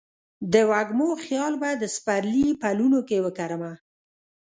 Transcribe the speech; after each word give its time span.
د 0.53 0.55
وږمو 0.69 1.09
خیال 1.25 1.53
به 1.61 1.69
د 1.77 1.83
سپرلي 1.95 2.47
پلونو 2.61 2.99
کې 3.07 3.17
وکرمه 3.25 3.73